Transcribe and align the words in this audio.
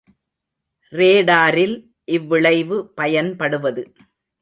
ரேடாரில் 0.93 1.75
இவ்விளைவு 2.09 2.79
பயன்படுவது. 2.95 3.83